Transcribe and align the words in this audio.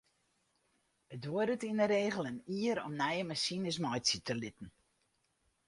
It 1.13 1.19
duorret 1.25 1.65
yn 1.69 1.79
de 1.81 1.87
regel 1.97 2.29
in 2.31 2.39
jier 2.55 2.77
om 2.87 2.93
nije 3.01 3.23
masines 3.29 3.77
meitsje 3.83 4.19
te 4.25 4.33
litten. 4.41 4.69